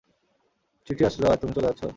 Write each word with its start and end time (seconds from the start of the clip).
চিঠি 0.87 1.03
আসলো 1.05 1.25
আর 1.31 1.37
তুমি 1.37 1.51
চলে 1.53 1.67
যাচ্ছো? 1.67 1.87